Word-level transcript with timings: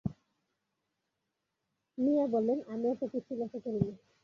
মিয়া 1.97 2.25
বললেন, 2.27 2.59
আমি 2.67 2.85
এত 2.91 3.01
কিছু 3.13 3.31
লক্ষ 3.35 3.53
করি 3.65 3.79
নি। 3.79 3.91